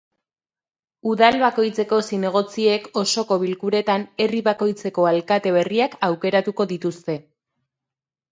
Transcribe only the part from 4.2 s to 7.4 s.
herri bakoitzeko alkate berriak aukeratuko dituzte.